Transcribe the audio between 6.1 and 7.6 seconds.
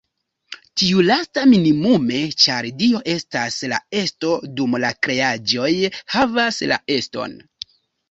"havas" la eston.